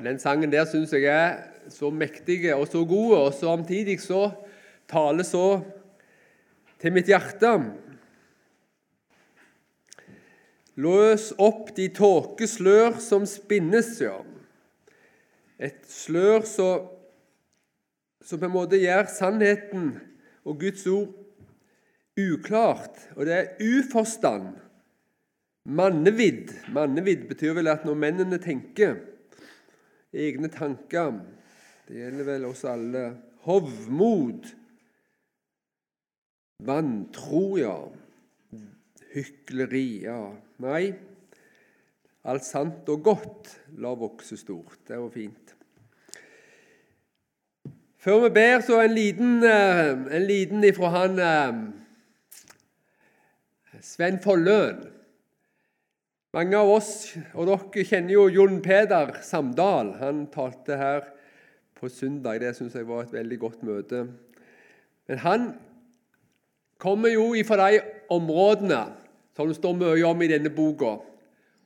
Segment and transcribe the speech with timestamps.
[0.00, 1.42] Den sangen der syns jeg er
[1.72, 4.30] så mektig og så god, og samtidig så
[4.90, 5.60] taler så
[6.80, 7.52] til mitt hjerte.
[10.80, 14.16] Løs opp de tåkeslør som spinnes, ja.
[15.60, 19.92] Et slør som på en måte gjør sannheten
[20.48, 21.12] og Guds ord
[22.20, 24.54] uklart, og det er uforstand.
[25.68, 26.54] Mannevidd.
[26.72, 28.96] Mannevidd betyr vel at når mennene tenker
[30.12, 31.20] egne tanker
[31.88, 33.04] Det gjelder vel oss alle.
[33.46, 34.46] Hovmod.
[36.62, 37.76] Vantro, ja.
[39.10, 40.20] Hykleri, ja.
[40.62, 40.92] Nei,
[42.30, 43.48] alt sant og godt
[43.82, 44.84] la vokse stort.
[44.86, 45.54] Det var fint.
[48.00, 51.58] Før vi ber, så en liten, eh, en liten ifra han eh,
[53.80, 54.99] Sven Folløen.
[56.30, 56.90] Mange av oss,
[57.34, 59.96] og dere kjenner jo Jon Peder Samdal.
[59.98, 61.08] Han talte her
[61.74, 62.38] på søndag.
[62.38, 64.04] Det syns jeg var et veldig godt møte.
[65.10, 65.48] Men han
[66.78, 67.80] kommer jo fra de
[68.14, 68.78] områdene
[69.34, 70.92] som det står mye om i denne boka.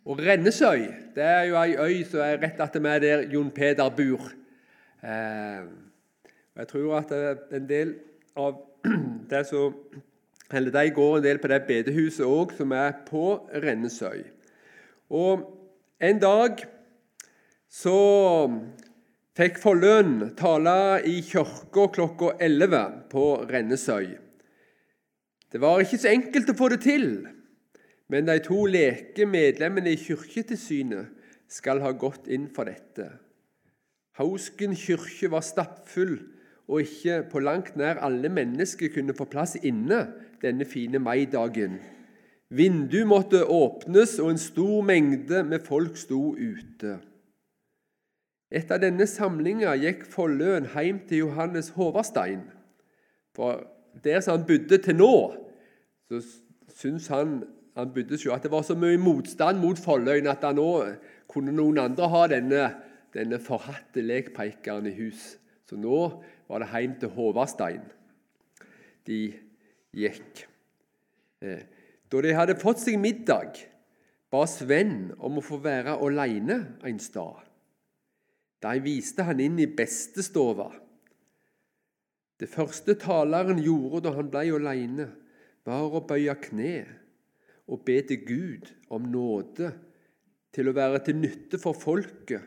[0.08, 4.30] Og Rennesøy det er jo ei øy som er rett attmed der Jon Peder bor.
[5.04, 5.66] Eh,
[6.56, 7.12] jeg tror at
[7.52, 7.98] en del
[8.32, 8.62] av
[9.30, 9.76] det som
[10.54, 14.33] eller De går en del på det bedehuset òg, som er på Rennesøy.
[15.10, 15.50] Og
[16.04, 16.58] En dag
[17.70, 17.98] så
[19.38, 20.74] fikk Folløn tale
[21.08, 22.80] i kirka klokka 11
[23.12, 24.10] på Rennesøy.
[25.48, 27.06] Det var ikke så enkelt å få det til,
[28.10, 31.14] men de to leke medlemmene i kirketilsynet
[31.48, 33.06] skal ha gått inn for dette.
[34.18, 36.18] Hausken kirke var stappfull,
[36.68, 40.04] og ikke på langt nær alle mennesker kunne få plass inne
[40.42, 41.78] denne fine maidagen.
[42.54, 46.98] Vindu måtte åpnes, og en stor mengde med folk sto ute.
[48.54, 52.44] Etter denne samlinga gikk Folløen hjem til Johannes Håvarstein.
[53.34, 53.64] For
[54.04, 55.14] der som han bodde til nå,
[56.06, 56.20] så
[56.74, 57.40] syns han
[57.74, 60.68] han bodde jo at det var så mye motstand mot Folløyen at han nå
[61.30, 62.68] kunne noen andre ha denne,
[63.14, 65.32] denne forhatte lekpeikeren i hus.
[65.66, 66.04] Så nå
[66.46, 67.82] var det hjem til Håvarstein
[69.08, 69.18] de
[69.94, 70.44] gikk.
[71.42, 71.64] Eh,
[72.14, 73.58] da de hadde fått seg middag,
[74.30, 77.42] ba Sven om å få være alene en stad.
[78.62, 80.70] De viste han inn i bestestova.
[82.38, 85.08] Det første taleren gjorde da han ble alene,
[85.66, 86.76] var å bøye kne
[87.72, 89.72] og be til Gud om nåde
[90.54, 92.42] til å være til nytte for folket,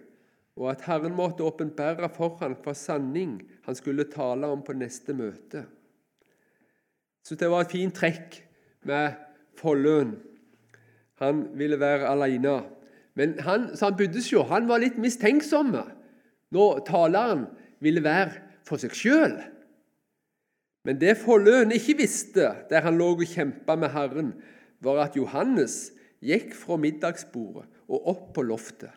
[0.57, 5.13] og at Herren måtte åpenbære for ham hva sanning han skulle tale om på neste
[5.17, 5.65] møte.
[7.21, 8.39] Så det var et fint trekk
[8.87, 9.26] med
[9.57, 10.15] Folløen.
[11.21, 12.59] Han ville være alene.
[13.17, 15.73] Men han, så han bodde jo, han var litt mistenksom
[16.53, 17.47] når taleren
[17.83, 19.33] ville være for seg sjøl.
[20.87, 24.31] Men det Folløen ikke visste, der han lå og kjempa med Herren,
[24.79, 25.89] var at Johannes
[26.23, 28.93] gikk fra middagsbordet og opp på loftet.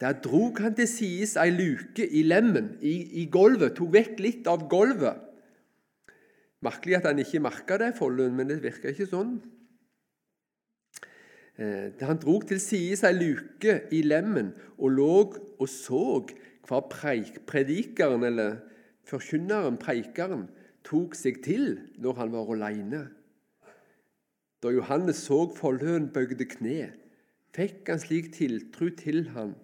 [0.00, 4.50] Der drog han til sides ei luke i lemmen, i, i gulvet, tok vekk litt
[4.50, 5.22] av gulvet.
[6.66, 9.38] Merkelig at han ikke merka det, Folløen, men det virka ikke sånn.
[11.56, 15.12] Eh, han drog til side ei luke i lemmen og lå
[15.56, 16.26] og så
[16.66, 18.58] hva predikeren, eller
[19.06, 20.48] forkynneren, preikeren,
[20.86, 23.06] tok seg til når han var alene.
[24.62, 26.90] Da Johannes så Folløen bøgde kne,
[27.56, 29.54] fikk han slik tiltro til han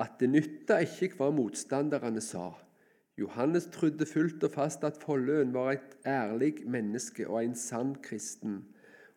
[0.00, 2.52] at det nytta ikke hva motstanderne sa.
[3.20, 8.62] Johannes trodde fullt og fast at Folløen var et ærlig menneske og en sann kristen.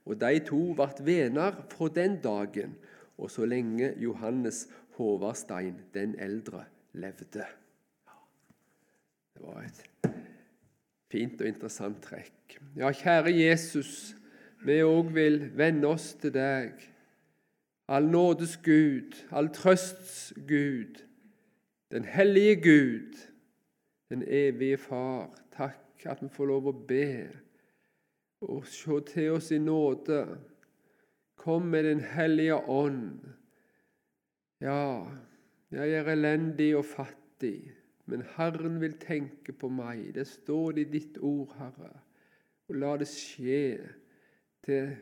[0.06, 2.76] Og de to ble venner fra den dagen
[3.18, 7.46] og så lenge Johannes Håvardstein den eldre levde.
[9.34, 9.84] Det var et
[11.12, 12.58] fint og interessant trekk.
[12.78, 14.16] Ja, kjære Jesus,
[14.66, 16.74] vi òg vil vende oss til deg.
[17.88, 21.02] All nådes Gud, all trøsts Gud,
[21.92, 23.18] den hellige Gud,
[24.10, 25.30] den evige Far.
[25.54, 27.28] Takk at vi får lov å be
[28.50, 30.24] og se til oss i nåde.
[31.36, 33.20] Kom med Den hellige ånd.
[34.62, 35.06] Ja,
[35.72, 37.74] jeg er elendig og fattig,
[38.06, 40.14] men Herren vil tenke på meg.
[40.16, 41.92] Det står det i ditt ord, Herre.
[42.70, 43.90] Og la det skje
[44.64, 44.94] til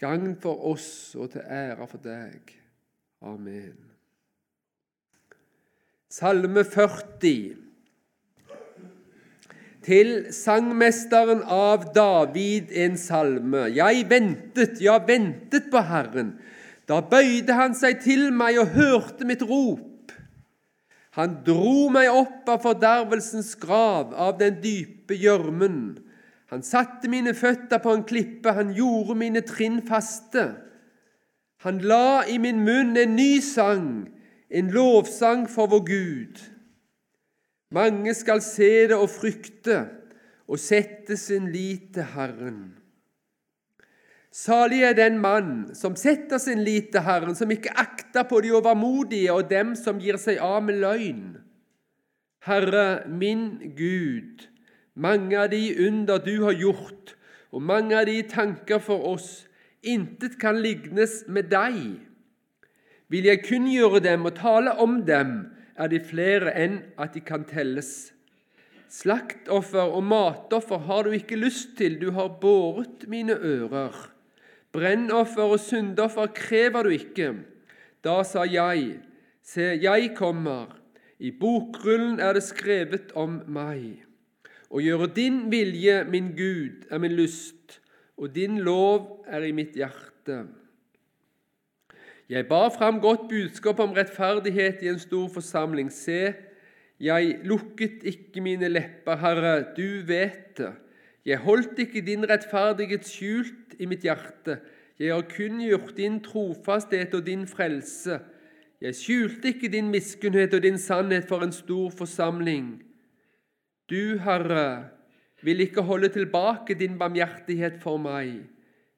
[0.00, 2.54] gagn for oss og til ære for deg.
[3.24, 3.76] Amen.
[6.08, 7.63] Salme 40
[9.84, 13.66] til sangmesteren av David en salme.
[13.76, 16.34] Jeg ventet, ja, ventet på Herren.
[16.88, 20.12] Da bøyde han seg til meg og hørte mitt rop.
[21.14, 25.78] Han dro meg opp av fordervelsens grav, av den dype gjørmen.
[26.50, 30.48] Han satte mine føtter på en klippe, han gjorde mine trinn faste.
[31.64, 34.08] Han la i min munn en ny sang,
[34.50, 36.42] en lovsang for vår Gud.
[37.74, 39.80] Mange skal se det og frykte
[40.46, 42.60] og sette sin lit til Herren.
[44.34, 48.52] Salig er den mann som setter sin lit til Herren, som ikke akter på de
[48.54, 51.36] overmodige og dem som gir seg av med løgn.
[52.44, 54.48] Herre, min Gud,
[54.94, 57.14] mange av de under du har gjort,
[57.54, 59.46] og mange av de tanker for oss,
[59.86, 61.78] intet kan lignes med deg.
[63.08, 65.36] Vil jeg kunngjøre dem og tale om dem,
[65.78, 68.12] er de flere enn at de kan telles.
[68.94, 73.96] Slaktoffer og matoffer har du ikke lyst til, du har båret mine ører.
[74.74, 77.32] Brennoffer og syndoffer krever du ikke.
[78.04, 78.98] Da sa jeg,
[79.42, 80.74] se, jeg kommer.
[81.18, 84.02] I bokrullen er det skrevet om meg.
[84.74, 87.78] Å gjøre din vilje, min Gud, er min lyst,
[88.18, 90.44] og din lov er i mitt hjerte.
[92.28, 95.90] Jeg bar fram godt budskap om rettferdighet i en stor forsamling.
[95.92, 96.32] Se,
[97.00, 100.72] jeg lukket ikke mine lepper, Herre, du vet det.
[101.24, 104.58] Jeg holdt ikke din rettferdighet skjult i mitt hjerte.
[105.00, 108.18] Jeg har kunngjort din trofasthet og din frelse.
[108.80, 112.82] Jeg skjulte ikke din miskunnhet og din sannhet for en stor forsamling.
[113.90, 114.84] Du, Herre,
[115.42, 118.44] vil ikke holde tilbake din barmhjertighet for meg.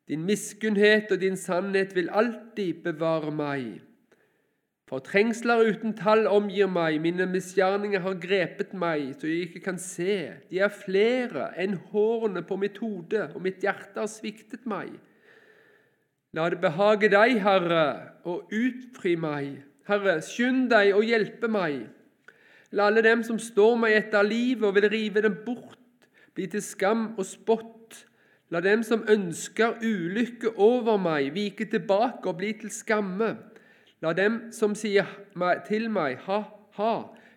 [0.07, 3.81] Din miskunnhet og din sannhet vil alltid bevare meg.
[4.87, 9.81] For trengsler uten tall omgir meg, mine misgjerninger har grepet meg, så jeg ikke kan
[9.83, 10.19] se.
[10.47, 14.93] De er flere enn hårene på mitt hode, og mitt hjerte har sviktet meg.
[16.39, 17.87] La det behage deg, Herre,
[18.23, 19.57] å utfri meg.
[19.91, 21.89] Herre, skynd deg og hjelpe meg.
[22.71, 25.81] La alle dem som står meg etter livet og vil rive dem bort,
[26.37, 27.76] bli til skam og spott.
[28.51, 33.35] La dem som ønsker ulykke over meg, vike tilbake og bli til skamme.
[34.03, 35.09] La dem som sier
[35.67, 36.93] til meg ha-ha,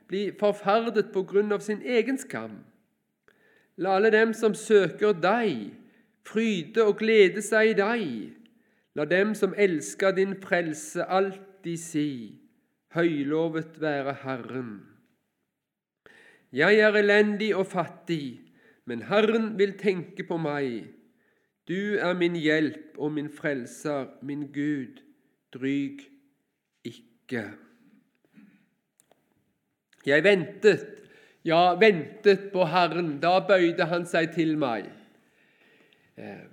[0.10, 2.60] bli forferdet på grunn av sin egen skam.
[3.80, 5.72] La alle dem som søker deg,
[6.28, 8.06] fryde og glede seg i deg.
[8.94, 12.12] La dem som elsker din frelse, alltid si,
[12.94, 14.74] høylovet være Herren.
[16.52, 18.42] Jeg er elendig og fattig,
[18.86, 20.99] men Herren vil tenke på meg.
[21.70, 25.02] Du er min hjelp og min frelser, min Gud,
[25.54, 26.00] dryg
[26.84, 27.44] ikke.
[30.06, 30.88] Jeg ventet,
[31.46, 33.20] ja, ventet på Herren.
[33.22, 34.90] Da bøyde han seg til meg.
[36.18, 36.48] Eh,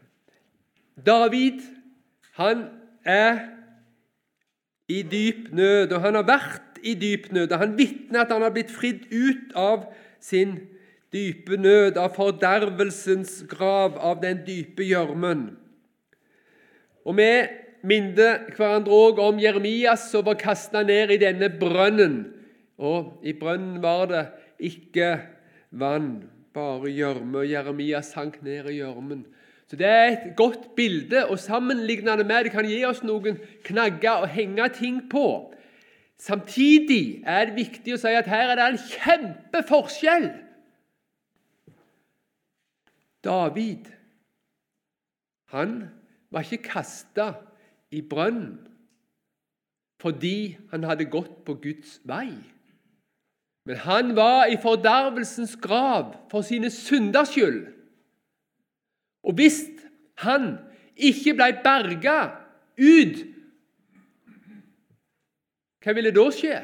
[1.06, 1.64] David,
[2.36, 2.69] han
[3.04, 3.40] er
[4.88, 7.52] i dyp nød, og han har vært i dyp nød.
[7.52, 9.88] og Han vitner at han har blitt fridd ut av
[10.20, 10.58] sin
[11.16, 15.48] dype nød, av fordervelsens grav, av den dype gjørmen.
[17.06, 17.30] Og vi
[17.86, 22.18] minner hverandre òg om Jeremias som var kasta ned i denne brønnen.
[22.76, 24.24] Og i brønnen var det
[24.58, 25.14] ikke
[25.70, 27.44] vann, bare gjørme.
[27.44, 29.24] Og Jeremias sank ned i gjørmen.
[29.66, 34.22] Så Det er et godt bilde, og sammenlignende med det kan gi oss noen knagger
[34.22, 35.52] å henge ting på.
[36.19, 40.29] Samtidig er det viktig å si at her er det en kjempeforskjell.
[43.26, 43.90] David
[45.54, 45.76] han
[46.30, 47.32] var ikke kasta
[47.94, 48.58] i brønnen
[50.02, 52.34] fordi han hadde gått på Guds vei.
[53.66, 57.62] Men han var i fordervelsens grav for sine synders skyld.
[59.24, 59.62] Og hvis
[60.20, 60.58] han
[60.94, 62.18] ikke ble berga
[62.76, 63.24] ut,
[65.80, 66.60] hva ville da skje?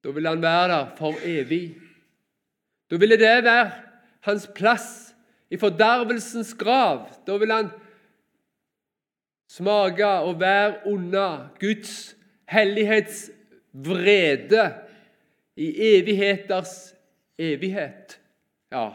[0.00, 1.64] Da ville han være der for evig.
[2.90, 3.83] Da ville det være
[4.24, 5.14] hans plass
[5.50, 7.08] i fordervelsens grav.
[7.26, 7.68] Da vil han
[9.50, 12.16] smake og være under Guds
[12.48, 14.74] hellighetsvrede
[15.56, 16.94] i evigheters
[17.38, 18.20] evighet.
[18.72, 18.88] Ja.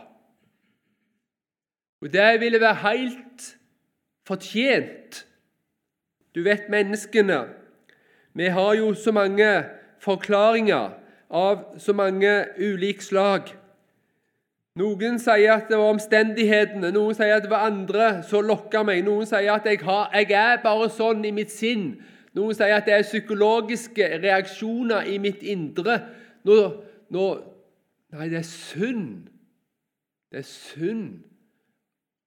[2.02, 3.58] Og det ville være helt
[4.28, 5.28] fortjent.
[6.36, 7.48] Du vet menneskene.
[8.34, 9.66] Vi har jo så mange
[10.00, 10.90] forklaringer
[11.30, 13.59] av så mange ulike slag.
[14.80, 19.02] Noen sier at det var omstendighetene, noen sier at det var andre som lokka meg.
[19.04, 21.98] Noen sier at jeg, har, jeg, er bare sånn i mitt sinn.
[22.38, 25.98] Noen sier at det er psykologiske reaksjoner i mitt indre.
[26.48, 26.60] Nå,
[27.12, 27.26] nå,
[28.16, 29.28] nei, det er synd.
[30.32, 31.26] Det er synd.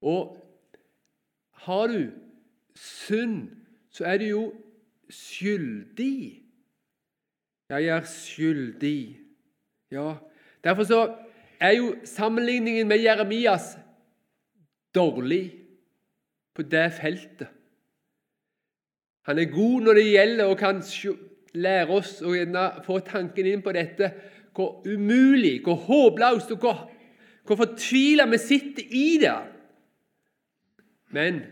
[0.02, 0.36] Og
[1.64, 2.10] har du
[2.76, 3.48] synd,
[3.94, 4.44] så er du jo
[5.08, 6.18] skyldig.
[7.72, 8.98] Jeg er skyldig.
[9.92, 10.18] Ja,
[10.64, 11.00] Derfor så
[11.62, 13.76] er jo sammenligningen med Jeremias
[14.94, 15.44] dårlig
[16.54, 17.48] på det feltet.
[19.22, 20.82] Han er god når det gjelder og kan
[21.54, 22.34] lære oss å
[22.82, 24.10] få tanken inn på dette
[24.52, 26.80] hvor umulig, hvor håpløst og hvor,
[27.46, 29.38] hvor fortvila vi sitter i det.
[31.14, 31.42] Men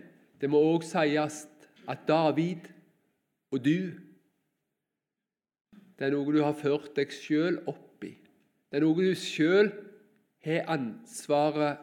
[0.40, 1.44] det må òg sies
[1.88, 2.68] at David
[3.50, 3.90] og du
[6.00, 8.14] Det er noe du har ført deg sjøl opp i.
[8.16, 9.68] Det er noe du sjøl
[10.44, 11.76] har ansvaret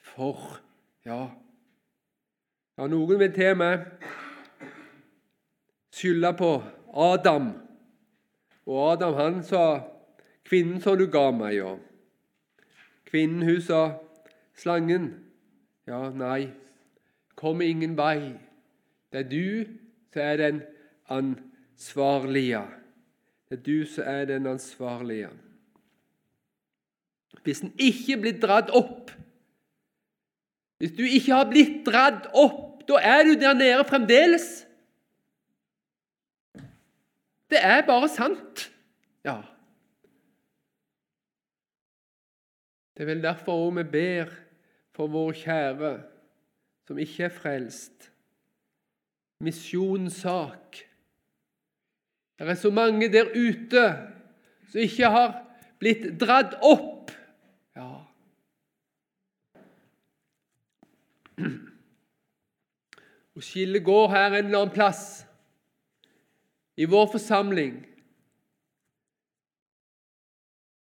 [0.00, 0.60] for.
[1.04, 1.28] Ja.
[2.78, 3.84] ja, noen vil til og med
[5.94, 6.50] skylde på
[6.96, 7.52] Adam.
[8.66, 9.80] Og Adam han sa
[10.44, 11.76] 'Kvinnen som du ga meg', ja.
[13.04, 13.98] Kvinnen hun sa
[14.54, 15.12] 'Slangen'.
[15.86, 16.48] Ja, nei,
[17.36, 18.32] kommer ingen vei.
[19.12, 19.64] Det er du
[20.12, 20.62] som er den
[21.08, 22.64] ansvarlige.
[23.48, 25.28] Det er du som er den ansvarlige.
[27.44, 29.12] Hvis en ikke blir dratt opp
[30.80, 34.66] Hvis du ikke har blitt dratt opp, da er du der nede fremdeles.
[37.48, 38.64] Det er bare sant.
[39.24, 39.38] Ja.
[42.94, 44.34] Det er vel derfor også vi ber
[44.94, 45.92] for vår kjære
[46.86, 48.10] som ikke er frelst.
[49.40, 50.82] Misjonssak.
[52.38, 53.84] Det er så mange der ute
[54.70, 55.30] som ikke har
[55.78, 57.10] blitt dratt opp.
[57.76, 57.90] Ja.
[63.34, 65.24] Og skillet går her en eller annen plass
[66.76, 67.78] i vår forsamling.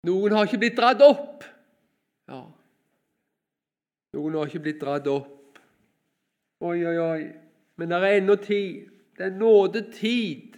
[0.07, 1.45] Noen har ikke blitt dratt opp.
[2.31, 2.45] Ja.
[4.17, 5.59] Noen har ikke blitt dratt opp.
[6.61, 7.23] Oi, oi, oi.
[7.81, 8.89] Men det er ennå tid.
[9.17, 10.57] Det er nådetid.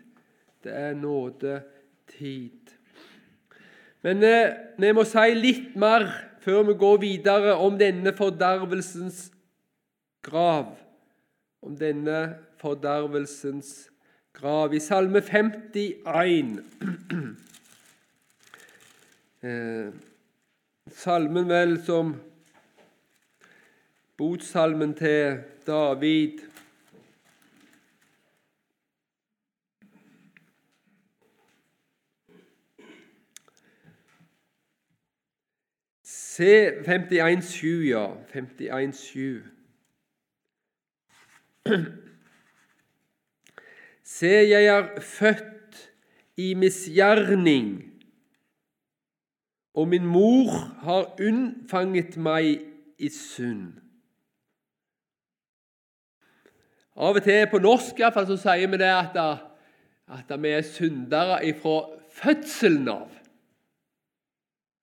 [0.62, 2.72] Det er nådetid.
[4.02, 6.06] Men eh, vi må si litt mer
[6.42, 9.28] før vi går videre om denne fordervelsens
[10.22, 10.76] grav.
[11.62, 13.90] Om denne fordervelsens
[14.32, 14.74] grav.
[14.74, 16.64] I Salme 51
[19.42, 19.92] eh,
[20.90, 22.16] Salmen vel som
[24.18, 26.38] botsalmen til David.
[36.02, 38.06] Se 51,7, ja.
[38.34, 39.51] 51,7.
[44.02, 45.92] Se, jeg er født
[46.36, 47.92] i misgjerning,
[49.74, 50.50] og min mor
[50.82, 52.60] har unnfanget meg
[52.98, 53.72] i synd.
[56.92, 59.16] Av og til på norsk i hvert fall, så sier vi det at,
[60.12, 61.78] at vi er syndere ifra
[62.12, 63.08] fødselen av.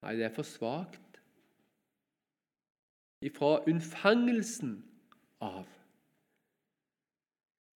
[0.02, 1.20] Nei, det er for svakt.
[3.22, 4.80] Ifra unnfangelsen
[5.44, 5.68] av.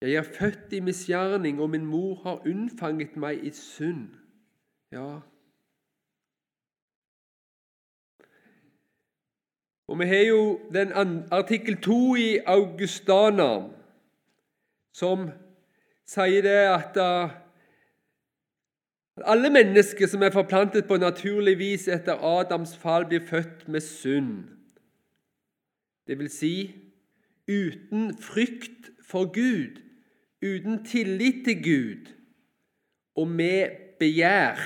[0.04, 4.10] Jeg er født i misgjerning, og min mor har unnfanget meg i synd.
[4.92, 5.20] Ja.
[9.88, 10.92] Og Vi har jo den
[11.32, 13.70] artikkel 2 i Augustana,
[14.94, 15.30] som
[16.06, 17.32] sier det at uh,
[19.24, 24.44] alle mennesker som er forplantet på naturlig vis etter Adams fall, blir født med synd.
[26.08, 26.76] Det vil si
[27.48, 29.83] uten frykt for Gud
[30.44, 32.12] uten tillit til Gud
[33.16, 33.70] og med
[34.00, 34.60] begjær.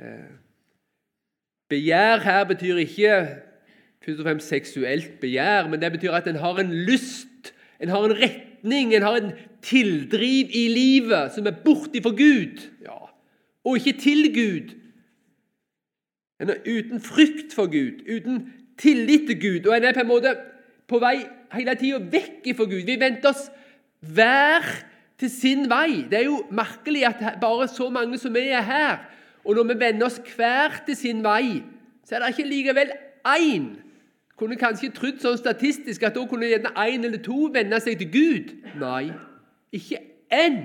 [0.00, 0.32] Eh,
[1.68, 3.16] begjær her betyr ikke
[4.04, 8.04] først og fremst seksuelt begjær, men det betyr at en har en lyst, en har
[8.04, 12.98] en retning, en har en tildriv i livet som er borti for Gud, ja,
[13.64, 14.74] og ikke til Gud.
[16.42, 20.10] En er uten frykt for Gud, uten tillit til Gud, og en er på en
[20.10, 20.34] måte
[20.88, 21.22] på vei
[21.54, 22.82] hele tida vekk ifra Gud.
[22.88, 23.46] Vi venter oss
[24.02, 24.66] hver
[25.18, 26.02] til sin vei.
[26.10, 28.98] Det er jo merkelig at bare så mange som vi er her,
[29.44, 31.62] og når vi vender oss hver til sin vei,
[32.04, 32.92] så er det ikke likevel
[33.26, 33.66] én.
[34.36, 38.10] Kunne kanskje trodd sånn statistisk at da kunne gjerne én eller to vende seg til
[38.10, 38.54] Gud.
[38.80, 39.12] Nei,
[39.74, 40.00] ikke
[40.34, 40.62] én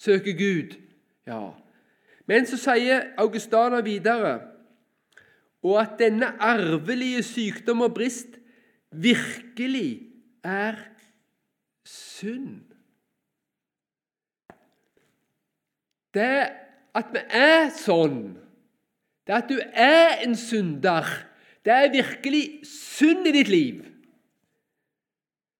[0.00, 0.78] søker Gud.
[1.28, 1.50] Ja.
[2.28, 4.38] Men så sier Augustana videre
[5.62, 8.38] og at denne arvelige sykdom og brist
[8.92, 10.08] virkelig
[10.44, 10.78] er
[11.84, 12.67] synd.
[16.18, 16.34] Det
[16.98, 18.20] at vi er sånn,
[19.28, 21.06] det at du er en synder,
[21.64, 23.82] det er virkelig synd i ditt liv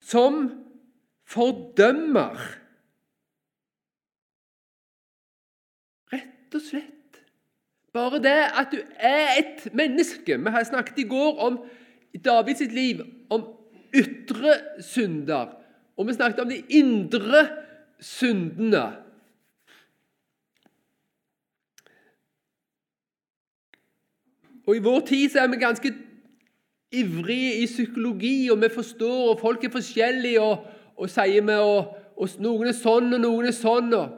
[0.08, 0.46] som
[1.28, 2.38] fordømmer.
[6.14, 7.20] Rett og slett.
[7.92, 10.38] Bare det at du er et menneske.
[10.38, 11.60] Vi har snakket i går om
[12.24, 13.44] Davids liv, om
[13.94, 15.52] ytre synder.
[15.98, 17.44] Og vi snakket om de indre
[18.00, 18.86] syndene.
[24.68, 25.94] Og I vår tid så er vi ganske
[26.92, 31.94] ivrige i psykologi, og vi forstår, og folk er forskjellige, og, og sier vi og,
[32.42, 33.92] Noen er sånn, og noen er sånn.
[33.94, 34.14] Og,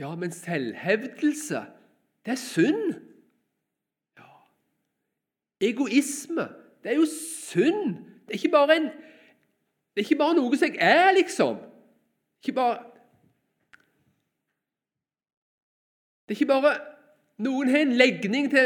[0.00, 1.60] ja, men selvhevdelse,
[2.24, 2.94] det er synd.
[4.16, 4.30] Ja.
[5.68, 6.48] Egoisme,
[6.80, 7.98] det er jo synd.
[8.26, 11.60] Det er bare, en, det er ikke bare noe som jeg er, liksom.
[12.42, 12.82] Ikke bare
[16.26, 16.72] Det er ikke bare
[17.38, 18.64] noen har en legning til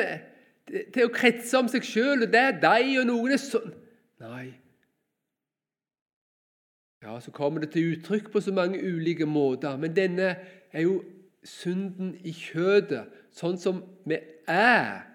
[0.68, 3.72] til å kretse om seg sjøl, og det er deg, og noen er sånn
[4.20, 4.50] Nei.
[7.00, 10.34] Ja, så kommer det til uttrykk på så mange ulike måter, men denne
[10.68, 10.98] er jo
[11.44, 15.06] synden i kjødet, sånn som vi er.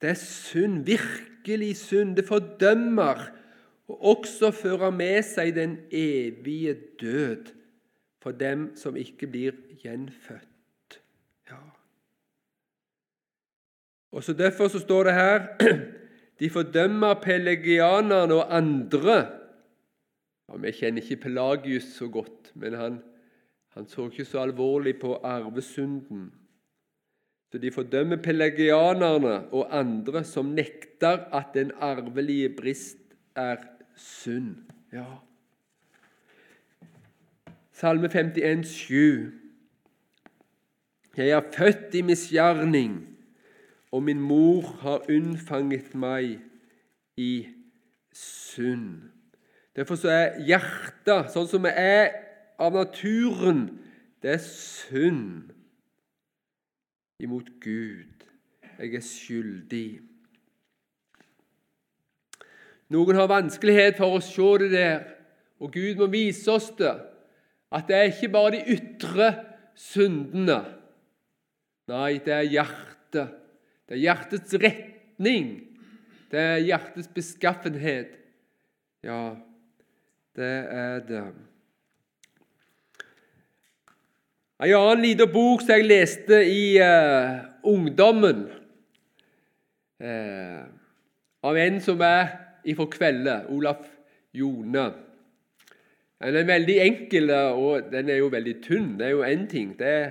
[0.00, 2.14] Det er synd, virkelig synd.
[2.16, 3.26] Det fordømmer
[3.90, 7.50] og også fører med seg den evige død
[8.22, 10.46] for dem som ikke blir gjenfødt.
[14.12, 15.46] Og så Derfor så står det her
[16.40, 19.26] de fordømmer pelagianerne og andre.
[20.48, 23.02] Ja, Vi kjenner ikke Pelagius så godt, men han,
[23.68, 26.32] han så ikke så alvorlig på arvesynden.
[27.52, 32.98] Så de fordømmer pelagianerne og andre som nekter at den arvelige brist
[33.36, 33.56] er
[33.96, 34.56] synd.
[34.92, 35.04] Ja.
[37.72, 39.32] Salme 51, 7.
[41.16, 43.09] Jeg er født i misgjerning
[43.92, 46.38] og min mor har unnfanget meg
[47.16, 47.48] i
[48.14, 49.10] synd.
[49.76, 52.12] Derfor så er hjertet, sånn som vi er
[52.60, 53.66] av naturen,
[54.22, 55.50] det er synd
[57.20, 58.26] imot Gud.
[58.80, 59.88] Jeg er skyldig.
[62.90, 65.02] Noen har vanskelighet for å se det der,
[65.60, 66.94] og Gud må vise oss det.
[67.70, 69.28] At det er ikke bare de ytre
[69.78, 70.62] syndene.
[71.90, 73.39] Nei, det er hjertet
[73.90, 75.46] det er hjertets retning.
[76.30, 78.12] Det er hjertets beskaffenhet.
[79.02, 79.34] Ja,
[80.38, 81.22] det er det.
[84.60, 88.46] En annen liten bok som jeg leste i uh, ungdommen,
[90.06, 90.62] uh,
[91.42, 92.30] av en som er
[92.70, 93.82] ifra Kvelde, Olaf
[94.30, 94.86] Jone.
[96.20, 98.92] Den er veldig enkel, og den er jo veldig tynn.
[99.00, 99.74] Det er jo én ting.
[99.74, 100.10] Det er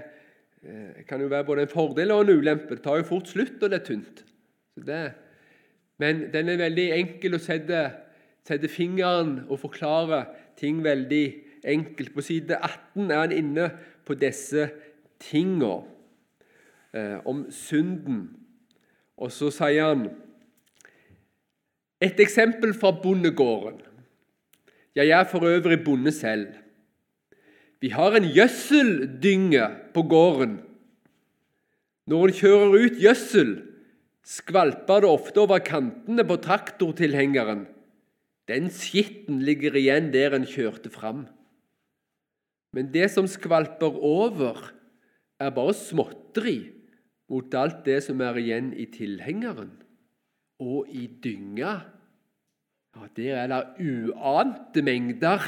[0.63, 2.75] eh, kan jo være både en fordel og en ulempe.
[2.75, 4.23] Det tar jo fort slutt og det er tynt.
[4.79, 5.01] Det,
[5.99, 7.83] men den er veldig enkel å sette,
[8.47, 10.23] sette fingeren og forklare
[10.59, 11.25] ting veldig
[11.67, 12.13] enkelt.
[12.15, 13.69] På side 18 er han inne
[14.07, 14.69] på disse
[15.19, 15.81] tingene
[16.95, 18.23] eh, om synden.
[19.19, 20.07] Og så sier han
[21.99, 23.81] et eksempel fra bondegården.
[24.95, 26.47] Jeg er for øvrig bonde selv.
[27.79, 29.65] Vi har en gjødseldynge
[29.95, 30.59] på gården.
[32.09, 33.51] Når en kjører ut gjødsel,
[34.25, 37.67] skvalper det ofte over kantene på traktortilhengeren.
[38.49, 41.27] Den skitten ligger igjen der en kjørte fram.
[42.73, 44.73] Men det som skvalper over,
[45.39, 46.57] er bare småtteri
[47.31, 49.71] mot alt det som er igjen i tilhengeren
[50.59, 51.77] og i dynga.
[52.97, 55.45] Ja, Der er det uante mengder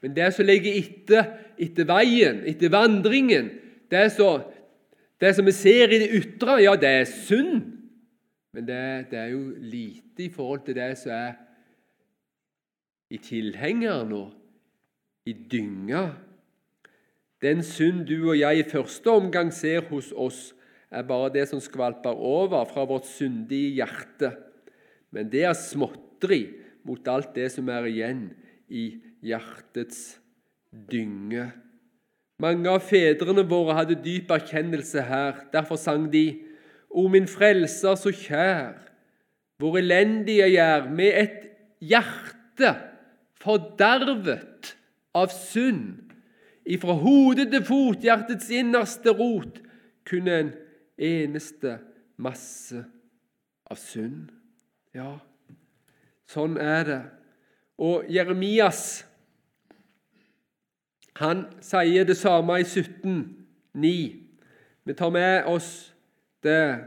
[0.00, 1.28] men det som ligger etter,
[1.60, 3.50] etter veien, etter vandringen,
[3.92, 4.30] det, så,
[5.20, 7.66] det som vi ser i det ytre, ja, det er synd.
[8.56, 8.82] Men det,
[9.12, 11.36] det, er jo lite i forhold til det som er
[13.10, 14.32] i tilhengeren og
[15.28, 16.06] i dynga.
[17.44, 20.40] Den synd du og jeg i første omgang ser hos oss,
[20.90, 24.32] er bare det som skvalper over fra vårt syndige hjerte.
[25.14, 26.42] Men det er småtteri
[26.88, 28.24] mot alt det som er igjen
[28.66, 28.88] i
[29.24, 30.20] hjertets
[30.70, 31.50] dynge.
[32.40, 35.44] Mange av fedrene våre hadde dyp erkjennelse her.
[35.52, 36.46] Derfor sang de
[36.90, 38.74] O min frelser, så kjær,
[39.62, 41.44] hvor elendig jeg er, med et
[41.78, 42.72] hjerte
[43.38, 44.72] fordervet
[45.14, 46.00] av synd.
[46.66, 49.60] Ifra hode til fot, hjertets innerste rot,
[50.08, 50.50] kunne en
[50.98, 51.76] eneste
[52.20, 52.82] masse
[53.70, 54.32] av synd.
[54.94, 55.14] Ja,
[56.30, 57.00] sånn er det.
[57.80, 59.04] Og Jeremias
[61.20, 63.90] han sier det samme i 17,9.
[64.84, 65.92] Vi tar med oss
[66.42, 66.84] det.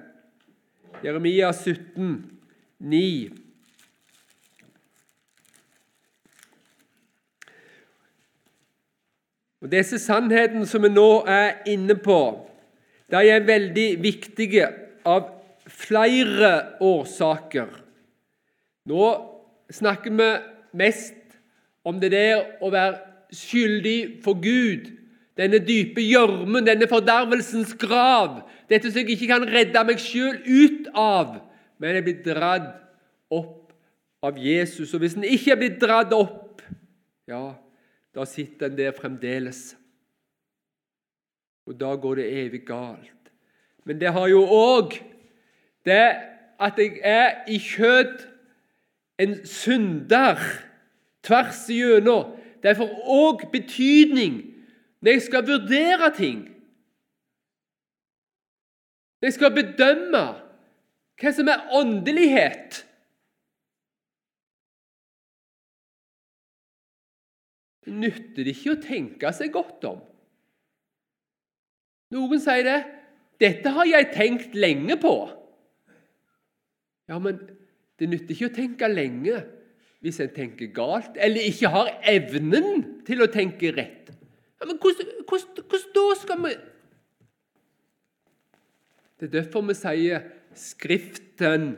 [1.04, 2.40] Jeremia 17,
[2.80, 3.30] 9.
[9.62, 12.20] Og Disse sannhetene som vi nå er inne på,
[13.12, 14.66] De er veldig viktige
[15.06, 15.28] av
[15.70, 17.68] flere årsaker.
[18.90, 19.10] Nå
[19.70, 20.30] snakker vi
[20.74, 21.36] mest
[21.86, 24.92] om det der å være skyldig for Gud,
[25.38, 30.90] denne dype gjørmen, denne fordervelsens grav, dette som jeg ikke kan redde meg sjøl ut
[30.94, 31.40] av,
[31.82, 32.72] men jeg blir dratt
[33.34, 33.74] opp
[34.24, 34.94] av Jesus.
[34.94, 36.62] Og hvis en ikke er blitt dratt opp,
[37.28, 37.56] ja,
[38.14, 39.74] da sitter en der fremdeles.
[41.68, 43.32] Og da går det evig galt.
[43.88, 44.96] Men det har jo òg
[45.88, 46.06] det
[46.64, 48.28] at jeg er i kjøtt
[49.20, 50.40] en synder
[51.24, 52.36] tvers igjennom.
[52.64, 54.40] Det får òg betydning
[55.04, 56.40] når jeg skal vurdere ting.
[59.20, 60.24] Når jeg skal bedømme
[61.20, 62.80] hva som er åndelighet.
[67.84, 70.00] Det nytter det ikke å tenke seg godt om.
[72.16, 72.82] Noen sier det
[73.42, 75.34] 'Dette har jeg tenkt lenge på'.
[77.10, 77.42] Ja, men
[78.00, 79.42] det nytter ikke å tenke lenge
[80.04, 84.12] hvis en tenker galt, eller ikke har evnen til å tenke rett.
[84.60, 85.14] Ja, men hvordan,
[85.96, 86.54] da skal vi
[89.20, 91.70] Det er derfor vi sier Skriften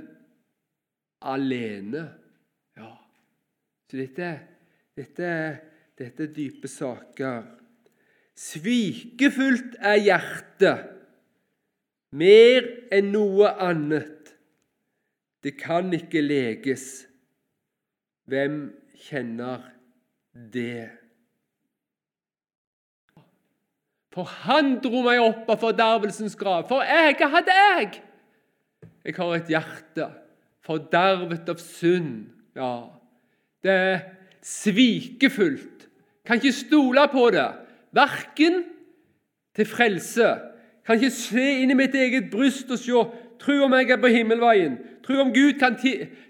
[1.21, 2.01] alene.
[2.75, 2.89] Ja.
[3.87, 4.31] Så dette,
[4.97, 5.29] dette,
[5.95, 7.45] dette er dype saker.
[8.35, 10.91] Svikefullt er hjertet
[12.15, 14.33] mer enn noe annet.
[15.45, 17.05] Det kan ikke leges.
[18.25, 18.59] Hvem
[19.07, 19.63] kjenner
[20.33, 20.89] det?
[24.15, 26.65] For han dro meg opp av fordervelsens grav.
[26.69, 27.97] For jeg, hadde jeg?
[29.05, 30.07] Jeg har et hjerte
[30.65, 32.29] fordervet av synd.
[32.55, 32.87] Ja,
[33.65, 33.99] det er
[34.45, 35.85] svikefullt.
[36.25, 37.47] Kan ikke stole på det.
[37.95, 38.63] Verken
[39.55, 40.31] til frelse.
[40.85, 43.05] Kan ikke se inn i mitt eget bryst og se
[43.39, 44.77] Tro om jeg er på himmelveien.
[45.05, 45.77] Tro om Gud kan,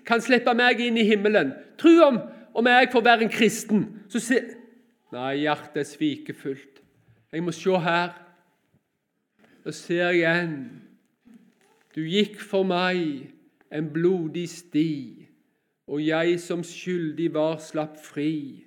[0.06, 1.54] kan slippe meg inn i himmelen.
[1.82, 2.20] Tro om,
[2.54, 3.86] om jeg får være en kristen.
[4.10, 4.42] Så se
[5.16, 6.82] Nei, hjertet er svikefullt.
[7.32, 8.16] Jeg må se her.
[9.64, 10.58] Da ser jeg igjen.
[11.96, 13.30] Du gikk for meg
[13.72, 14.90] en blodig sti,
[15.88, 18.66] og jeg som skyldig var, slapp fri.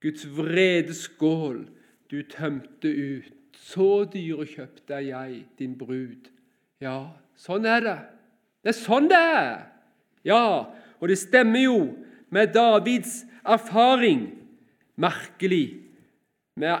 [0.00, 1.66] Guds vrede skål
[2.10, 3.32] du tømte ut.
[3.56, 6.30] Så dyrekjøpt er jeg, din brud.
[6.80, 7.96] Ja, Sånn er det.
[8.64, 9.50] Det er sånn det er.
[10.26, 11.78] Ja, og det stemmer jo
[12.34, 14.30] med Davids erfaring.
[14.96, 15.66] Merkelig.
[16.56, 16.72] Vi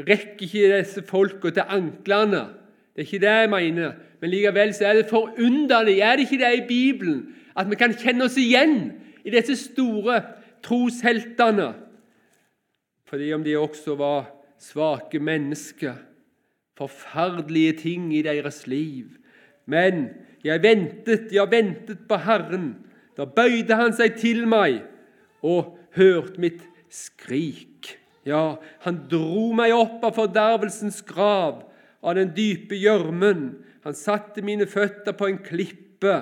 [0.00, 2.46] rekker ikke disse folka til anklene.
[2.94, 3.96] Det er ikke det jeg mener.
[4.20, 7.18] Men likevel så er det forunderlig, er det ikke det i Bibelen,
[7.54, 8.78] at vi kan kjenne oss igjen
[9.24, 10.20] i disse store
[10.64, 11.74] trosheltene.
[13.04, 15.98] Fordi om de også var svake mennesker,
[16.78, 19.12] forferdelige ting i deres liv.
[19.70, 20.08] Men
[20.44, 22.74] jeg ventet, jeg ventet på Herren.
[23.16, 24.82] Da bøyde han seg til meg
[25.44, 27.94] og hørte mitt skrik.
[28.24, 31.62] Ja, han dro meg opp av fordervelsens grav,
[32.04, 33.50] av den dype gjørmen.
[33.84, 36.16] Han satte mine føtter på en klippe.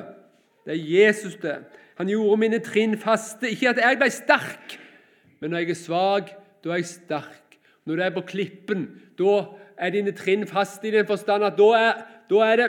[0.67, 1.61] Det er Jesus, det.
[1.99, 3.51] Han gjorde mine trinn faste.
[3.51, 4.77] Ikke at jeg ble sterk,
[5.41, 7.59] men når jeg er svak, da er jeg sterk.
[7.87, 8.87] Når du er på klippen,
[9.19, 9.37] da
[9.79, 12.69] er dine trinn faste i den forstand at da er, da er det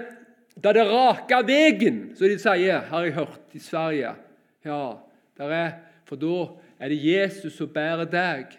[0.56, 4.14] da det raka vegen, som de sier, har jeg hørt i Sverige.
[4.66, 4.98] Ja,
[5.40, 5.72] er,
[6.06, 6.36] For da
[6.80, 8.54] er det Jesus som bærer deg.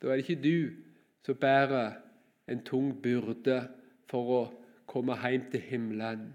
[0.00, 0.72] Da er det ikke du
[1.26, 1.98] som bærer
[2.48, 3.60] en tung byrde
[4.10, 4.42] for å
[4.90, 6.30] komme hjem til himmelen.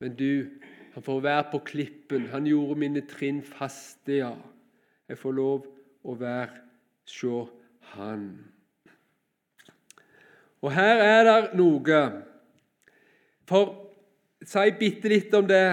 [0.00, 0.50] Men du,
[0.94, 2.28] han får være på klippen.
[2.32, 4.34] Han gjorde mine trinn faste, ja.
[5.08, 5.66] Jeg får lov
[6.04, 6.60] å være
[7.08, 7.44] se
[7.94, 8.26] han.
[10.60, 12.02] Og her er det noe
[13.50, 13.74] for
[14.46, 15.66] si bitte litt om det.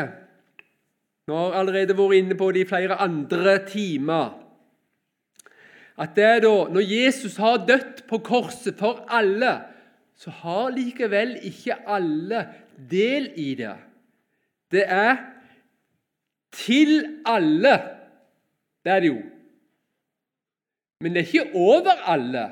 [1.27, 4.35] Vi har allerede vært inne på det i flere andre timer.
[5.97, 9.55] At det da, når Jesus har dødd på korset for alle,
[10.17, 12.43] så har likevel ikke alle
[12.89, 13.75] del i det.
[14.73, 15.17] Det er
[16.53, 17.73] til alle.
[18.85, 19.21] Det er det jo.
[21.01, 22.45] Men det er ikke over alle.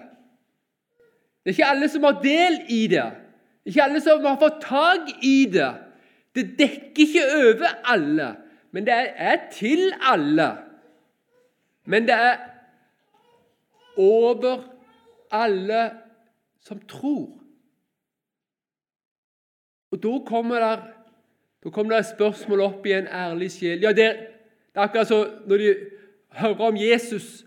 [1.42, 3.08] Det er ikke alle som har del i det.
[3.66, 5.72] Ikke alle som har fått tak i det.
[6.36, 8.28] Det dekker ikke over alle,
[8.72, 10.50] men det er til alle.
[11.86, 12.36] Men det er
[13.98, 14.60] over
[15.32, 15.92] alle
[16.60, 17.30] som tror.
[19.92, 20.80] Og Da kommer det,
[21.64, 23.80] da kommer det et spørsmål opp i en ærlig sjel.
[23.82, 24.10] Ja, det,
[24.76, 25.76] det er akkurat så Når de
[26.30, 27.46] hører om Jesus,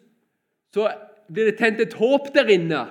[0.74, 0.90] så
[1.33, 2.87] blir det tent et håp der inne.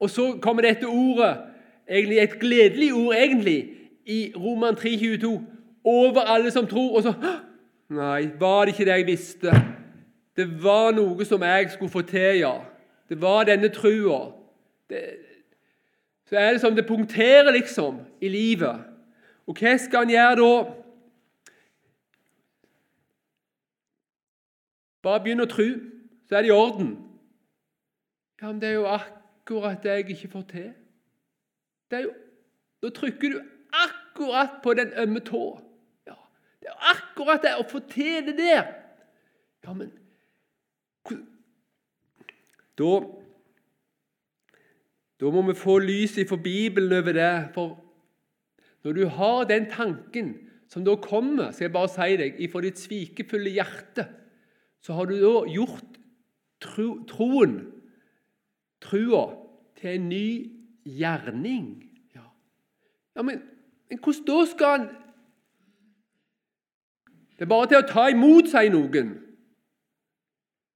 [0.00, 1.49] Og så kommer dette ordet
[1.90, 3.60] egentlig et gledelig ord egentlig,
[4.06, 5.40] i Roman 3,22
[5.84, 6.96] over alle som tror.
[6.96, 7.14] Og så
[7.90, 9.52] Nei, var det ikke det jeg visste?
[10.36, 12.52] Det var noe som jeg skulle få til, ja.
[13.08, 14.30] Det var denne trua.
[16.28, 18.84] Så er det som det punkterer, liksom, i livet.
[19.46, 20.52] Og hva skal han gjøre da?
[25.02, 25.66] Bare begynn å tro,
[26.28, 26.92] så er det i orden.
[28.38, 30.70] Ja, men det er jo akkurat det jeg ikke får til.
[31.90, 32.12] Det er jo,
[32.82, 33.40] Da trykker du
[33.76, 35.60] akkurat på den ømme tå.
[36.06, 36.16] Ja,
[36.62, 38.70] det er akkurat det å få til det der.
[39.64, 39.92] Ja, men
[42.78, 42.92] Da
[45.20, 47.50] da må vi få lys fra Bibelen over det.
[47.52, 47.76] For
[48.84, 50.30] når du har den tanken
[50.68, 54.06] som da kommer, skal jeg bare si deg, ifra ditt svikefulle hjerte,
[54.80, 55.98] så har du da gjort
[56.64, 57.58] tro, troen,
[58.80, 59.26] trua,
[59.76, 60.26] til en ny
[60.84, 61.82] gjerning.
[62.14, 62.26] Ja,
[63.16, 63.42] ja men,
[63.90, 64.88] men hvordan da skal han
[67.40, 69.14] Det er bare til å ta imot, sier noen.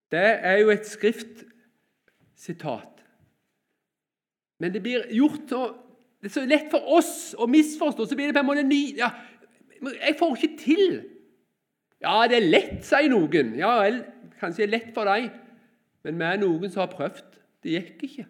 [0.09, 3.03] Det er jo et skriftsitat.
[4.63, 5.65] Men det blir gjort så
[6.25, 8.07] Det er så lett for oss å misforstå.
[8.09, 9.11] Så blir det på en måte ny ja,
[9.83, 11.03] Jeg får ikke til.
[12.01, 13.53] Ja, det er lett, sier noen.
[13.61, 14.01] Ja vel,
[14.41, 15.29] kanskje det er lett for deg.
[16.05, 17.37] Men vi er noen som har prøvd.
[17.61, 18.25] Det gikk ikke.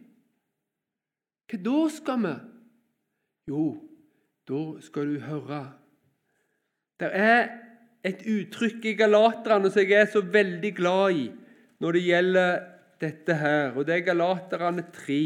[1.51, 2.35] Hva da skal vi?
[3.51, 3.65] Jo,
[4.49, 5.61] da skal du høre.
[7.01, 7.43] Det er
[8.05, 11.27] et uttrykk i Galaterne som jeg er så veldig glad i
[11.83, 12.51] når det gjelder
[13.03, 15.21] dette her, og det er Galaterne 3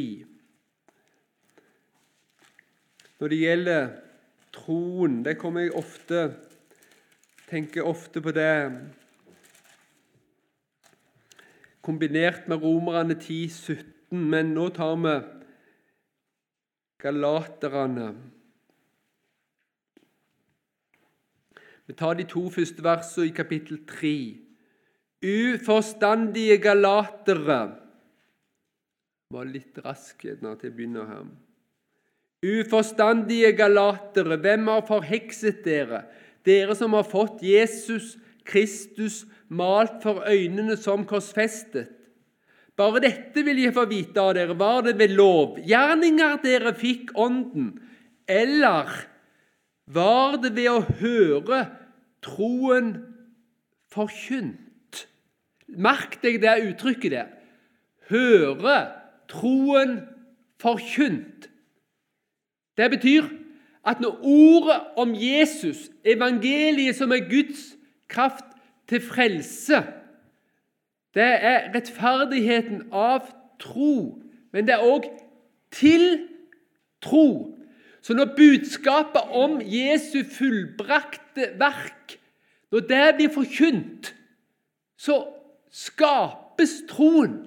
[3.18, 3.88] når det gjelder
[4.54, 5.22] troen.
[5.26, 6.28] Det kommer jeg ofte
[7.48, 8.52] tenker ofte på det
[11.82, 15.14] kombinert med Romerne 10, 17, men nå tar vi
[16.98, 18.14] Galaterne.
[21.86, 24.14] Vi tar de to første versene i kapittel 3.
[25.24, 27.60] Uforstandige galatere
[29.30, 31.28] var litt rask til å begynne her.
[32.44, 36.04] Uforstandige galatere, hvem har forhekset dere,
[36.46, 41.97] dere som har fått Jesus Kristus malt for øynene som korsfestet?
[42.78, 44.54] Bare dette vil jeg få vite av dere.
[44.58, 47.72] Var det ved lovgjerninger dere fikk Ånden,
[48.28, 48.92] eller
[49.88, 51.64] var det ved å høre
[52.22, 52.92] troen
[53.90, 55.06] forkynt?
[55.68, 57.34] Merk deg det uttrykket der.
[58.12, 58.78] Høre
[59.28, 59.98] troen
[60.62, 61.48] forkynt.
[62.78, 63.26] Det betyr
[63.88, 67.72] at når ordet om Jesus, evangeliet som er Guds
[68.10, 68.46] kraft
[68.88, 69.82] til frelse,
[71.18, 73.26] det er rettferdigheten av
[73.60, 74.22] tro,
[74.54, 75.08] men det er òg
[75.74, 76.04] til
[77.02, 77.54] tro.
[78.02, 82.16] Så når budskapet om Jesu fullbrakte verk
[82.70, 84.14] når det blir forkynt,
[84.98, 85.22] så
[85.72, 87.38] skapes troen.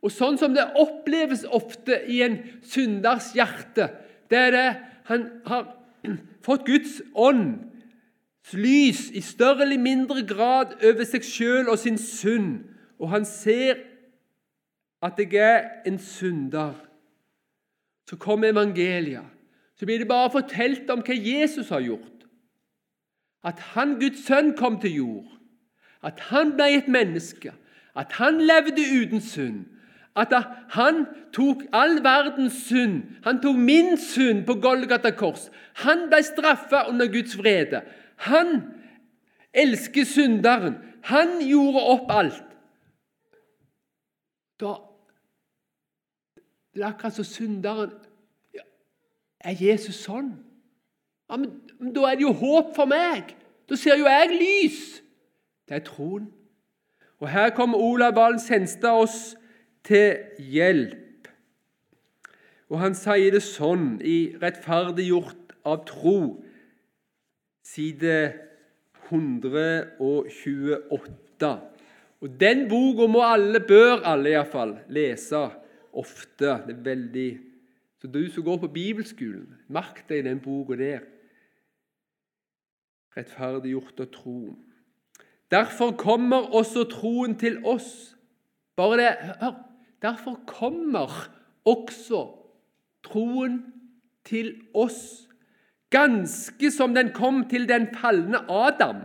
[0.00, 3.90] Og sånn som det oppleves ofte i en synders hjerte,
[4.32, 4.68] det er det
[5.10, 5.66] han har
[6.46, 7.66] fått Guds ånds
[8.56, 12.64] lys i større eller mindre grad over seg sjøl og sin synd,
[13.00, 13.80] og han ser
[15.02, 16.74] at jeg er en synder.
[18.08, 19.24] Så kommer evangeliet.
[19.76, 22.26] Så blir det bare fortalt om hva Jesus har gjort.
[23.44, 25.30] At han, Guds sønn, kom til jord.
[26.04, 27.54] At han ble et menneske.
[27.96, 29.64] At han levde uten synd
[30.18, 30.32] at
[30.74, 33.02] han tok all verdens synd.
[33.24, 35.48] Han tok min synd på Golgata kors.
[35.84, 37.82] Han ble straffa under Guds vrede.
[38.26, 38.62] Han
[39.54, 40.78] elsker synderen.
[41.02, 42.46] Han gjorde opp alt.
[44.60, 44.74] Da
[46.74, 47.90] Det er akkurat som synderen
[48.54, 48.62] ja,
[49.40, 50.34] Er Jesus sånn?
[51.30, 53.34] Ja, men, men Da er det jo håp for meg.
[53.68, 55.02] Da ser jo jeg lys.
[55.68, 56.32] Det er troen.
[57.20, 59.36] Og Her kommer Olav Valen Senstad oss
[59.84, 60.96] til hjelp.
[62.70, 66.42] Og han sier det sånn i 'Rettferdiggjort av tro',
[67.66, 68.32] side
[69.10, 71.50] 128.
[72.20, 75.40] Og Den boka må alle, bør alle iallfall, lese
[75.92, 76.58] ofte.
[76.66, 77.30] Det er veldig
[78.00, 81.02] Så du som går på bibelskolen, merk deg den boka der.
[83.12, 84.54] Rettferdiggjort av tro.
[85.50, 88.16] Derfor kommer også troen til oss.
[88.76, 89.10] Bare det
[89.42, 89.58] Hør!
[90.00, 91.28] Derfor kommer
[91.64, 92.22] også
[93.04, 93.58] troen
[94.24, 95.28] til oss,
[95.90, 99.02] ganske som den kom til den falne Adam.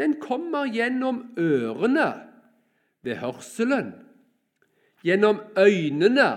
[0.00, 2.08] Den kommer gjennom ørene
[3.04, 3.92] ved hørselen,
[5.04, 6.30] gjennom øynene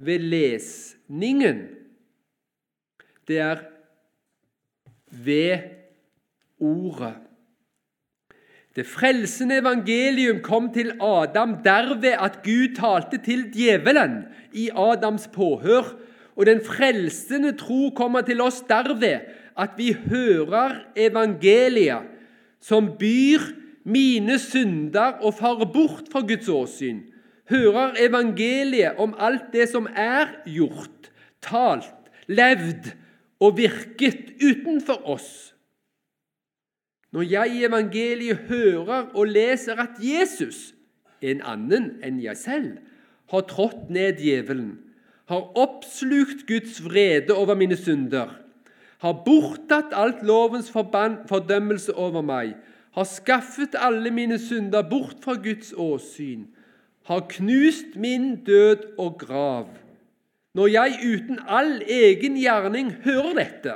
[0.00, 1.66] ved lesningen
[3.28, 3.62] det er
[5.10, 5.58] ved
[6.58, 7.14] Ordet.
[8.76, 15.90] Det frelsende evangelium kom til Adam derved at Gud talte til djevelen i Adams påhør,
[16.36, 19.20] og den frelsende tro kommer til oss derved
[19.56, 22.08] at vi hører evangeliet,
[22.60, 23.42] som byr
[23.86, 27.04] mine synder og farer bort fra Guds åsyn,
[27.50, 31.10] hører evangeliet om alt det som er gjort,
[31.42, 31.92] talt,
[32.26, 32.90] levd
[33.40, 35.28] og virket utenfor oss.
[37.14, 40.74] Når jeg i evangeliet hører og leser at Jesus,
[41.22, 42.72] en annen enn jeg selv,
[43.30, 44.74] har trådt ned djevelen,
[45.30, 48.34] har oppslukt Guds vrede over mine synder,
[49.02, 52.54] har bortatt alt lovens fordømmelse over meg,
[52.96, 56.46] har skaffet alle mine synder bort fra Guds åsyn,
[57.06, 59.68] har knust min død og grav.
[60.56, 63.74] Når jeg uten all egen gjerning hører dette,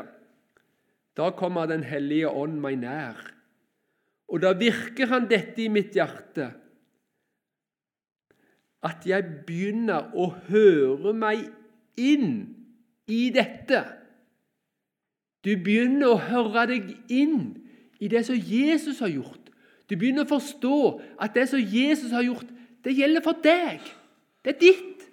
[1.16, 3.18] da kommer Den hellige ånd meg nær,
[4.30, 6.48] og da virker han dette i mitt hjerte,
[8.80, 11.50] at jeg begynner å høre meg
[12.00, 12.30] inn
[13.10, 13.99] i dette.
[15.44, 17.54] Du begynner å høre deg inn
[18.00, 19.50] i det som Jesus har gjort.
[19.88, 20.78] Du begynner å forstå
[21.20, 22.48] at det som Jesus har gjort,
[22.84, 23.80] det gjelder for deg.
[24.44, 25.06] Det er ditt.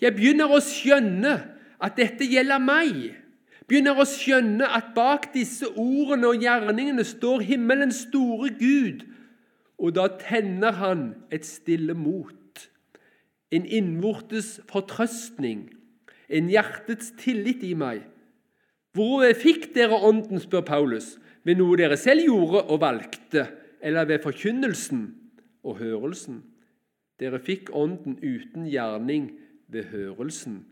[0.00, 1.34] Jeg begynner å skjønne
[1.80, 3.10] at dette gjelder meg.
[3.68, 9.04] Begynner å skjønne at bak disse ordene og gjerningene står himmelens store Gud.
[9.80, 12.64] Og da tenner han et stille mot,
[13.54, 15.68] en innvortes fortrøstning,
[16.28, 18.02] en hjertets tillit i meg.
[18.96, 21.14] Hvor fikk dere Ånden, spør Paulus,
[21.46, 23.46] ved noe dere selv gjorde og valgte,
[23.80, 25.04] eller ved forkynnelsen
[25.64, 26.42] og hørelsen?
[27.20, 29.30] Dere fikk Ånden uten gjerning
[29.70, 30.64] ved hørelsen.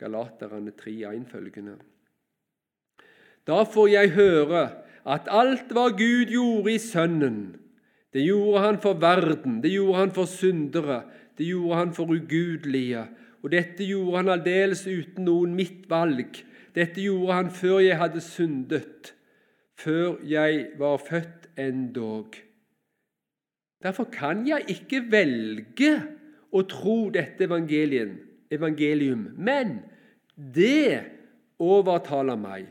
[0.00, 1.76] Galaterne 3,1 følgende.
[3.46, 4.62] Da får jeg høre
[5.04, 7.40] at alt hva Gud gjorde i Sønnen,
[8.10, 11.02] det gjorde han for verden, det gjorde han for syndere,
[11.38, 13.04] det gjorde han for ugudelige,
[13.42, 16.40] og dette gjorde han aldeles uten noen mitt valg.
[16.74, 19.14] Dette gjorde han før jeg hadde syndet,
[19.80, 22.36] før jeg var født endog.
[23.82, 25.94] Derfor kan jeg ikke velge
[26.52, 29.78] å tro dette evangelium, men
[30.36, 31.00] det
[31.60, 32.68] overtaler meg.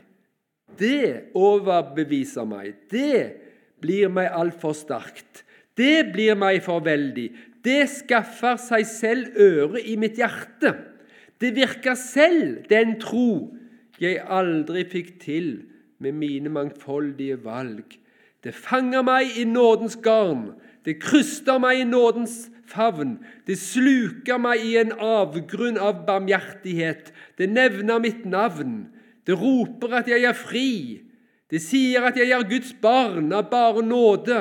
[0.78, 2.76] Det overbeviser meg.
[2.90, 3.36] Det
[3.82, 5.42] blir meg altfor sterkt.
[5.76, 7.28] Det blir meg for veldig.
[7.64, 10.76] Det skaffer seg selv øre i mitt hjerte.
[11.40, 13.50] Det virker selv den tro
[14.00, 15.50] jeg aldri fikk til
[16.00, 17.98] med mine mangfoldige valg.
[18.44, 24.64] Det fanger meg i nådens garn, det kryster meg i nådens favn, det sluker meg
[24.64, 28.88] i en avgrunn av barmhjertighet, det nevner mitt navn,
[29.28, 31.02] det roper at jeg er fri,
[31.50, 34.40] det sier at jeg er Guds barn av bare nåde,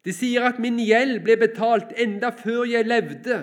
[0.00, 3.42] det sier at min gjeld ble betalt enda før jeg levde,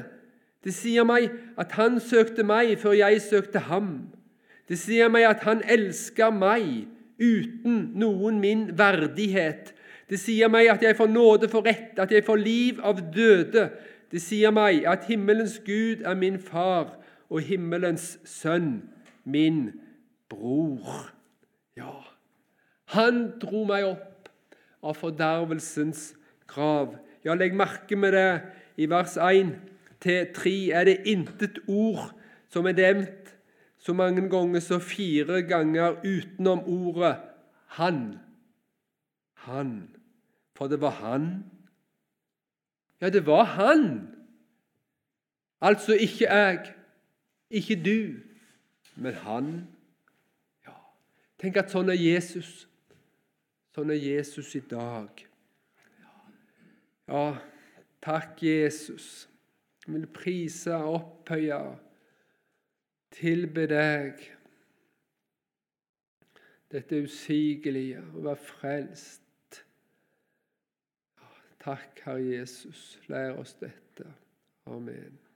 [0.65, 4.09] det sier meg at han søkte meg før jeg søkte ham.
[4.67, 6.87] Det sier meg at han elsker meg
[7.19, 9.73] uten noen min verdighet.
[10.07, 13.69] Det sier meg at jeg får nåde for rett, at jeg får liv av døde.
[14.11, 16.95] Det sier meg at himmelens Gud er min far
[17.27, 18.87] og himmelens sønn
[19.27, 19.71] min
[20.31, 21.11] bror.
[21.75, 21.99] Ja,
[22.95, 24.29] han dro meg opp
[24.83, 26.13] av fordervelsens
[26.47, 26.95] grav.
[27.25, 28.29] Ja, legg merke med det.
[28.77, 29.55] I vers 1
[30.03, 32.13] til 3 er det intet ord
[32.53, 33.26] som er nevnt
[33.77, 37.17] så mange ganger så fire ganger utenom ordet
[37.67, 38.19] 'han'.
[39.33, 39.95] Han.
[40.53, 41.45] For det var han.
[43.01, 44.15] Ja, det var han.
[45.61, 46.73] Altså ikke jeg,
[47.49, 48.19] ikke du,
[48.95, 49.67] men han.
[50.67, 50.73] Ja.
[51.39, 52.67] Tenk at sånn er Jesus.
[53.75, 55.23] Sånn er Jesus i dag.
[57.07, 57.25] Ja,
[58.01, 59.27] takk, Jesus.
[59.85, 61.59] Jeg vil prise og opphøye
[63.11, 64.23] tilbe deg
[66.71, 69.61] dette usigelige, å være frelst.
[71.63, 72.97] Takk, Herre Jesus.
[73.11, 74.07] Lær oss dette.
[74.67, 75.26] Amen.